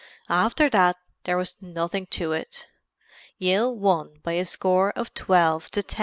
[0.29, 2.65] After that there was nothing to it.
[3.37, 5.99] Yale won by a score of 12 to 10.